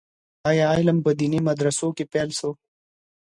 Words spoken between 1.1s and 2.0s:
ديني مدرسو